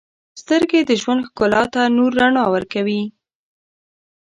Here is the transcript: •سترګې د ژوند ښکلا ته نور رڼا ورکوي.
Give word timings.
•سترګې 0.41 0.79
د 0.85 0.91
ژوند 1.01 1.21
ښکلا 1.27 1.63
ته 1.73 1.81
نور 1.97 2.11
رڼا 2.19 2.43
ورکوي. 2.53 3.01